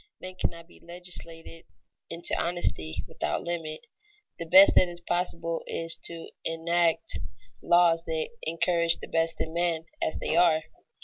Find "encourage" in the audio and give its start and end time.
8.41-8.97